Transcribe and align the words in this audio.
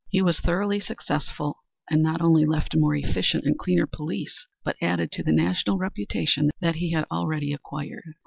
He 0.09 0.19
was 0.23 0.39
thoroughly 0.39 0.79
successful 0.79 1.57
and 1.91 2.01
not 2.01 2.21
only 2.21 2.43
left 2.43 2.73
a 2.73 2.79
more 2.79 2.95
efficient 2.95 3.45
and 3.45 3.55
cleaner 3.55 3.85
police, 3.85 4.47
but 4.65 4.75
added 4.81 5.11
to 5.11 5.21
the 5.23 5.31
national 5.31 5.77
reputation 5.77 6.49
that 6.59 6.73
he 6.77 6.91
had 6.91 7.05
already 7.11 7.53
acquired. 7.53 8.15